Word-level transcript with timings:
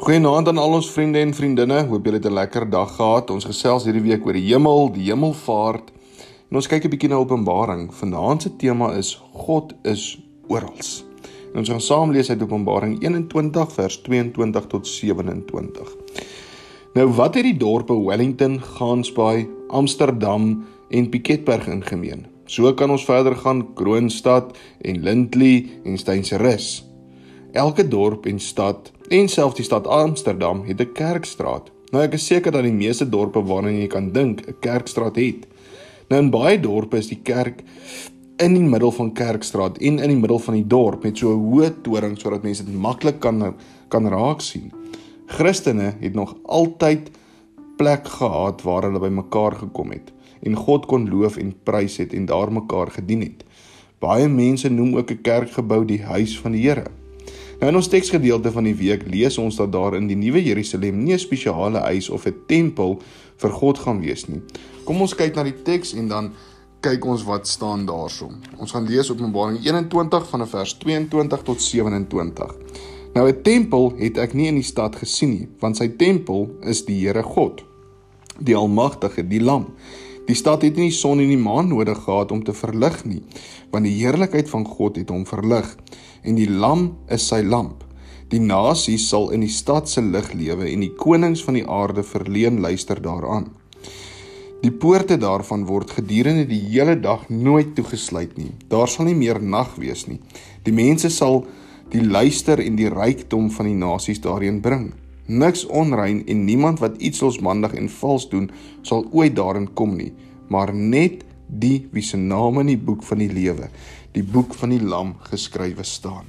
Goeienaand 0.00 0.48
aan 0.48 0.56
al 0.56 0.78
ons 0.78 0.86
vriende 0.94 1.20
en 1.20 1.34
vriendinne. 1.36 1.82
Hoop 1.90 2.06
julle 2.08 2.16
het 2.16 2.26
'n 2.26 2.32
lekker 2.32 2.70
dag 2.70 2.94
gehad. 2.96 3.30
Ons 3.30 3.44
gesels 3.44 3.84
hierdie 3.84 4.02
week 4.02 4.26
oor 4.26 4.32
die 4.32 4.48
hemel, 4.48 4.92
die 4.92 5.10
hemelvaart. 5.10 5.92
En 6.50 6.56
ons 6.56 6.66
kyk 6.66 6.84
'n 6.84 6.88
bietjie 6.88 7.08
na 7.08 7.16
Openbaring. 7.16 7.94
Vanaand 7.94 8.42
se 8.42 8.56
tema 8.56 8.96
is 8.96 9.22
God 9.32 9.74
is 9.82 10.18
oral. 10.48 10.80
En 11.52 11.58
ons 11.58 11.68
gaan 11.68 11.80
saam 11.80 12.10
lees 12.10 12.30
uit 12.30 12.42
Openbaring 12.42 13.02
21 13.02 13.72
vers 13.72 13.96
22 14.02 14.66
tot 14.66 14.86
27. 14.86 15.96
Nou 16.94 17.06
wat 17.06 17.34
het 17.34 17.44
die 17.44 17.56
dorpe 17.56 18.04
Wellington, 18.04 18.60
Gansbaai, 18.60 19.48
Amsterdam 19.68 20.64
en 20.88 21.08
Piketberg 21.08 21.66
in 21.66 21.84
gemeen? 21.84 22.26
So 22.46 22.74
kan 22.74 22.90
ons 22.90 23.04
verder 23.04 23.36
gaan 23.36 23.74
Kroonstad 23.74 24.56
en 24.80 25.02
Lindley 25.02 25.68
en 25.84 25.98
Steynsrus. 25.98 26.88
Elke 27.52 27.88
dorp 27.88 28.26
en 28.26 28.38
stad 28.38 28.92
en 29.10 29.28
selfs 29.28 29.58
die 29.58 29.66
stad 29.66 29.86
Amsterdam 29.86 30.62
het 30.66 30.80
'n 30.80 30.92
kerkstraat. 30.92 31.70
Nou 31.90 32.04
ek 32.04 32.12
is 32.14 32.26
seker 32.26 32.52
dat 32.52 32.62
die 32.62 32.72
meeste 32.72 33.08
dorpe 33.08 33.42
waarna 33.42 33.70
jy 33.70 33.86
kan 33.86 34.12
dink 34.12 34.46
'n 34.46 34.54
kerkstraat 34.60 35.16
het. 35.16 35.46
Nou 36.08 36.22
in 36.22 36.30
baie 36.30 36.60
dorpe 36.60 36.96
is 36.96 37.08
die 37.08 37.20
kerk 37.22 37.62
in 38.36 38.54
die 38.54 38.62
middel 38.62 38.92
van 38.92 39.12
Kerkstraat 39.12 39.78
en 39.78 39.98
in 39.98 40.08
die 40.08 40.16
middel 40.16 40.38
van 40.38 40.54
die 40.54 40.66
dorp 40.66 41.02
met 41.02 41.18
so 41.18 41.32
'n 41.32 41.42
hoë 41.44 41.82
toring 41.82 42.18
sodat 42.18 42.42
mense 42.42 42.64
dit 42.64 42.74
maklik 42.74 43.20
kan 43.20 43.54
kan 43.88 44.08
raak 44.08 44.40
sien. 44.40 44.72
Christene 45.26 45.94
het 46.00 46.14
nog 46.14 46.36
altyd 46.44 47.10
plek 47.76 48.08
gehad 48.08 48.62
waar 48.62 48.82
hulle 48.82 49.00
bymekaar 49.00 49.52
gekom 49.52 49.90
het 49.90 50.12
en 50.42 50.54
God 50.54 50.86
kon 50.86 51.10
loof 51.10 51.36
en 51.36 51.54
prys 51.62 51.96
het 51.96 52.12
en 52.12 52.26
daar 52.26 52.52
mekaar 52.52 52.90
gedien 52.90 53.20
het. 53.20 53.44
Baie 53.98 54.28
mense 54.28 54.68
noem 54.70 54.96
ook 54.96 55.10
'n 55.10 55.22
kerkgebou 55.22 55.84
die 55.84 56.02
huis 56.02 56.38
van 56.38 56.52
die 56.52 56.68
Here. 56.68 56.99
Nou 57.60 57.68
in 57.68 57.76
ons 57.76 57.90
teksgedeelte 57.92 58.48
van 58.54 58.64
die 58.64 58.76
week 58.76 59.02
lees 59.12 59.36
ons 59.38 59.58
dat 59.60 59.68
daar 59.72 59.92
in 59.98 60.06
die 60.08 60.16
nuwe 60.16 60.40
Jerusalem 60.40 61.02
nie 61.04 61.12
'n 61.12 61.18
spesiale 61.18 61.78
huis 61.78 62.08
of 62.08 62.24
'n 62.26 62.34
tempel 62.46 63.02
vir 63.36 63.50
God 63.50 63.78
gaan 63.78 64.00
wees 64.00 64.28
nie. 64.28 64.40
Kom 64.84 65.00
ons 65.00 65.14
kyk 65.14 65.34
na 65.34 65.42
die 65.42 65.62
teks 65.62 65.92
en 65.92 66.08
dan 66.08 66.32
kyk 66.80 67.04
ons 67.04 67.24
wat 67.24 67.48
staan 67.48 67.86
daarso. 67.86 68.30
Ons 68.56 68.72
gaan 68.72 68.86
lees 68.86 69.10
Openbaring 69.10 69.58
21 69.60 70.28
van 70.28 70.48
vers 70.48 70.72
22 70.78 71.42
tot 71.42 71.62
27. 71.62 72.54
Nou 73.14 73.28
'n 73.28 73.42
tempel 73.42 73.92
het 73.98 74.18
ek 74.18 74.34
nie 74.34 74.46
in 74.46 74.54
die 74.54 74.62
stad 74.62 74.96
gesien 74.96 75.30
nie, 75.30 75.48
want 75.58 75.76
sy 75.76 75.88
tempel 75.88 76.56
is 76.62 76.84
die 76.84 77.06
Here 77.06 77.22
God, 77.22 77.64
die 78.38 78.56
Almagtige, 78.56 79.28
die 79.28 79.40
Lam. 79.40 79.66
Die 80.26 80.34
stad 80.36 80.62
het 80.62 80.76
nie 80.76 80.88
die 80.88 80.96
son 80.96 81.20
en 81.20 81.28
die 81.28 81.36
maan 81.36 81.68
nodig 81.68 81.98
gehad 82.04 82.32
om 82.32 82.44
te 82.44 82.52
verlig 82.52 83.04
nie, 83.04 83.22
want 83.70 83.84
die 83.84 83.98
heerlikheid 83.98 84.48
van 84.48 84.64
God 84.64 84.96
het 84.96 85.10
hom 85.10 85.26
verlig 85.26 85.76
en 86.22 86.36
die 86.36 86.48
lam 86.50 86.90
is 87.08 87.28
sy 87.28 87.40
lamp. 87.42 87.84
Die 88.30 88.40
nasies 88.40 89.08
sal 89.10 89.30
in 89.34 89.42
die 89.42 89.50
stad 89.50 89.88
se 89.90 90.02
lig 90.04 90.32
lewe 90.38 90.68
en 90.70 90.84
die 90.84 90.92
konings 90.94 91.42
van 91.42 91.56
die 91.58 91.66
aarde 91.66 92.04
verleen 92.06 92.60
luister 92.62 93.00
daaraan. 93.02 93.48
Die 94.60 94.70
poorte 94.70 95.16
daarvan 95.16 95.64
word 95.66 95.94
gedurende 95.96 96.44
die 96.46 96.60
hele 96.68 96.98
dag 97.00 97.24
nooit 97.32 97.72
toegesluit 97.74 98.36
nie. 98.36 98.52
Daar 98.68 98.90
sal 98.92 99.08
nie 99.08 99.16
meer 99.16 99.40
nag 99.40 99.72
wees 99.80 100.04
nie. 100.06 100.20
Die 100.66 100.74
mense 100.76 101.08
sal 101.10 101.46
die 101.90 102.04
luister 102.04 102.60
en 102.62 102.76
die 102.76 102.90
rykdom 102.92 103.48
van 103.50 103.70
die 103.70 103.78
nasies 103.78 104.20
daarin 104.22 104.60
bring. 104.60 104.90
Niks 105.26 105.64
onrein 105.66 106.20
en 106.28 106.44
niemand 106.44 106.82
wat 106.84 107.00
iets 107.00 107.22
losmandig 107.24 107.74
en 107.78 107.88
vals 107.88 108.28
doen 108.30 108.50
sal 108.82 109.06
ooit 109.10 109.34
daarin 109.38 109.68
kom 109.78 109.96
nie, 109.96 110.12
maar 110.50 110.74
net 110.74 111.24
die 111.50 111.88
wie 111.92 112.02
se 112.02 112.16
naam 112.16 112.60
in 112.62 112.70
die 112.70 112.78
boek 112.78 113.02
van 113.02 113.18
die 113.18 113.32
lewe 113.32 113.70
die 114.12 114.24
boek 114.26 114.54
van 114.58 114.72
die 114.74 114.82
lam 114.82 115.14
geskrywe 115.30 115.84
staan. 115.86 116.26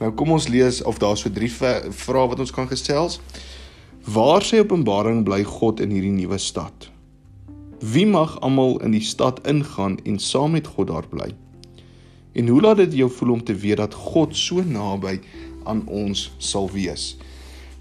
Nou 0.00 0.12
kom 0.16 0.32
ons 0.32 0.48
lees 0.48 0.80
of 0.86 1.00
daar 1.02 1.18
so 1.18 1.30
drie 1.32 1.50
vrae 1.50 2.26
wat 2.30 2.40
ons 2.40 2.54
kan 2.54 2.68
gesels. 2.70 3.18
Waar 4.06 4.44
sê 4.46 4.62
Openbaring 4.62 5.24
bly 5.26 5.42
God 5.44 5.82
in 5.84 5.92
hierdie 5.92 6.14
nuwe 6.14 6.38
stad? 6.40 6.88
Wie 7.80 8.06
mag 8.06 8.36
almal 8.44 8.78
in 8.84 8.94
die 8.96 9.04
stad 9.04 9.42
ingaan 9.48 9.98
en 10.04 10.18
saam 10.20 10.56
met 10.56 10.68
God 10.68 10.88
daar 10.92 11.08
bly? 11.10 11.32
En 12.32 12.48
hoe 12.48 12.60
laat 12.62 12.80
dit 12.84 13.00
jou 13.02 13.10
voel 13.10 13.34
om 13.36 13.44
te 13.44 13.56
weet 13.56 13.80
dat 13.82 13.94
God 13.94 14.36
so 14.36 14.62
naby 14.62 15.18
aan 15.68 15.82
ons 15.88 16.30
sal 16.38 16.70
wees? 16.72 17.16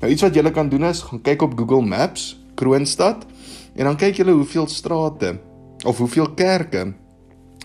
Nou 0.01 0.11
iets 0.11 0.23
wat 0.25 0.35
jy 0.35 0.51
kan 0.51 0.71
doen 0.71 0.88
is 0.89 1.03
gaan 1.05 1.21
kyk 1.21 1.44
op 1.45 1.55
Google 1.59 1.85
Maps 1.85 2.33
Kroonstad 2.59 3.27
en 3.75 3.85
dan 3.85 3.99
kyk 3.99 4.19
jy 4.19 4.31
hoeveel 4.31 4.67
strate 4.67 5.38
of 5.85 5.97
hoeveel 5.97 6.34
kerke 6.35 6.94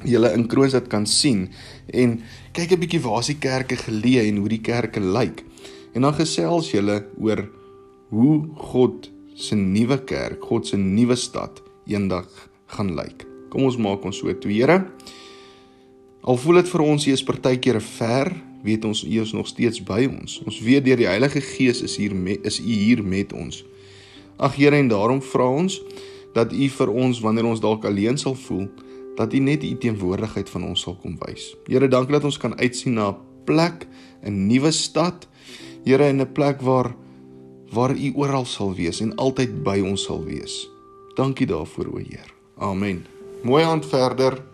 julle 0.05 0.33
in 0.35 0.47
Kroonstad 0.51 0.89
kan 0.93 1.07
sien 1.07 1.49
en 1.93 2.21
kyk 2.53 2.73
'n 2.73 2.81
bietjie 2.81 3.03
waar 3.03 3.21
is 3.21 3.33
die 3.33 3.39
kerke 3.39 3.77
geleë 3.77 4.29
en 4.29 4.37
hoe 4.37 4.49
die 4.49 4.61
kerke 4.63 5.01
lyk. 5.01 5.45
En 5.95 6.03
dan 6.03 6.15
gesels 6.15 6.71
julle 6.71 7.07
oor 7.19 7.49
hoe 8.11 8.49
God 8.57 9.11
se 9.35 9.55
nuwe 9.55 9.99
kerk, 10.05 10.43
God 10.45 10.67
se 10.67 10.77
nuwe 10.77 11.17
stad 11.17 11.63
eendag 11.87 12.29
gaan 12.67 12.95
lyk. 12.95 13.27
Kom 13.51 13.65
ons 13.65 13.77
maak 13.77 14.05
ons 14.05 14.19
so 14.19 14.33
twee 14.39 14.61
Here. 14.61 14.87
Al 16.23 16.37
voel 16.37 16.63
dit 16.63 16.69
vir 16.69 16.83
ons 16.83 17.05
hier 17.05 17.15
is 17.15 17.23
partykeer 17.23 17.81
ver, 17.81 18.33
weet 18.65 18.85
ons 18.85 19.05
U 19.05 19.21
is 19.21 19.33
nog 19.33 19.47
steeds 19.47 19.83
by 19.85 20.07
ons. 20.09 20.41
Ons 20.47 20.61
weet 20.61 20.85
deur 20.85 20.97
die 20.97 21.07
Heilige 21.07 21.41
Gees 21.41 21.83
is 21.83 21.97
hier 21.97 22.15
met, 22.15 22.47
is 22.47 22.61
U 22.61 22.65
hier 22.73 23.03
met 23.05 23.33
ons. 23.33 23.65
Ag 24.37 24.57
Here 24.57 24.77
en 24.77 24.89
daarom 24.89 25.23
vra 25.23 25.49
ons 25.49 25.81
dat 26.35 26.53
U 26.53 26.69
vir 26.69 26.91
ons 26.91 27.21
wanneer 27.21 27.47
ons 27.49 27.63
dalk 27.63 27.85
alleen 27.89 28.19
sal 28.19 28.35
voel, 28.35 28.69
dat 29.17 29.35
U 29.35 29.39
net 29.39 29.65
U 29.65 29.73
teenwoordigheid 29.79 30.51
van 30.51 30.67
ons 30.71 30.83
sal 30.87 30.97
kom 31.03 31.17
wys. 31.23 31.53
Here, 31.71 31.89
dankie 31.89 32.17
dat 32.17 32.27
ons 32.27 32.39
kan 32.39 32.59
uitsien 32.59 32.99
na 32.99 33.11
'n 33.11 33.17
plek, 33.45 33.87
'n 34.23 34.47
nuwe 34.47 34.71
stad. 34.71 35.29
Here, 35.85 36.09
in 36.09 36.21
'n 36.21 36.33
plek 36.33 36.61
waar 36.61 36.95
waar 37.73 37.97
U 37.97 38.13
oral 38.15 38.45
sal 38.45 38.75
wees 38.75 39.01
en 39.01 39.15
altyd 39.15 39.63
by 39.63 39.81
ons 39.81 40.05
sal 40.05 40.25
wees. 40.25 40.69
Dankie 41.15 41.47
daarvoor, 41.47 41.87
o 41.87 41.99
Heer. 41.99 42.31
Amen. 42.59 43.07
Mooi 43.43 43.65
aand 43.65 43.87
verder. 43.87 44.54